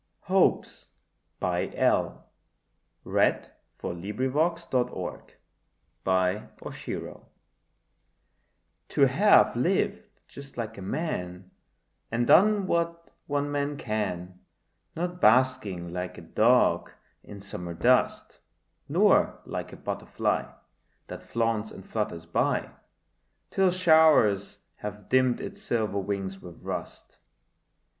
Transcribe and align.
heart 0.21 0.87
a 1.43 1.47
stone, 1.47 1.53
Made 3.05 3.43
love 3.45 3.45
a 3.83 3.93
hero's 3.93 4.63
quest. 4.71 4.71
XXXI 6.03 6.49
HOPES 6.63 7.25
TO 8.89 9.01
have 9.05 9.55
lived 9.55 10.21
just 10.27 10.57
like 10.57 10.79
a 10.79 10.81
man 10.81 11.51
And 12.09 12.25
done 12.25 12.65
what 12.65 13.11
one 13.27 13.51
man 13.51 13.77
can, 13.77 14.39
Not 14.95 15.21
basking 15.21 15.93
like 15.93 16.17
a 16.17 16.21
dog 16.21 16.89
in 17.23 17.39
summer 17.39 17.75
dust; 17.75 18.39
Nor 18.89 19.39
like 19.45 19.71
a 19.71 19.77
butterfly 19.77 20.51
That 21.09 21.21
flaunts 21.21 21.69
and 21.69 21.85
flutters 21.85 22.25
by, 22.25 22.71
Till 23.51 23.69
showers 23.69 24.57
have 24.77 25.09
dimmed 25.09 25.39
its 25.39 25.61
silver 25.61 25.99
wings 25.99 26.41
with 26.41 26.59
rust. 26.63 27.19